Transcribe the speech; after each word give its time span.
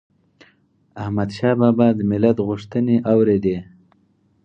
احمدشاه 1.03 1.53
بابا 1.61 1.87
به 1.91 1.97
د 1.97 1.99
ملت 2.11 2.37
غوښتنې 2.47 2.95
اوريدي 3.11 3.57